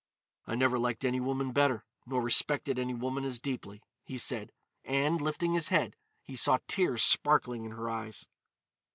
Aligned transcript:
"I 0.47 0.55
never 0.55 0.79
liked 0.79 1.05
any 1.05 1.19
woman 1.19 1.51
better, 1.51 1.85
nor 2.07 2.23
respected 2.23 2.79
any 2.79 2.95
woman 2.95 3.23
as 3.23 3.39
deeply," 3.39 3.83
he 4.03 4.17
said. 4.17 4.51
And, 4.83 5.21
lifting 5.21 5.53
his 5.53 5.67
head, 5.69 5.95
he 6.23 6.35
saw 6.35 6.57
tears 6.67 7.03
sparkling 7.03 7.65
in 7.65 7.71
her 7.73 7.87
eyes. 7.87 8.25